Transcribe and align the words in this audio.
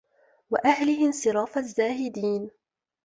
وَأَهْلِهِ 0.49 1.05
انْصِرَافَ 1.07 1.57
الزَّاهِدِينَ 1.57 2.51